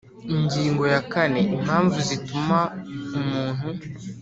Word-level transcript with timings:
Ingingo 0.35 0.83
ya 0.93 1.01
kane 1.11 1.39
Impamvu 1.55 1.97
zituma 2.09 2.57
umuntu 3.19 3.67